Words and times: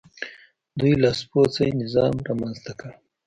دوی 0.79 0.93
لاسپوڅی 1.01 1.67
نظام 1.81 2.13
رامنځته 2.27 2.71
کړ. 2.79 2.89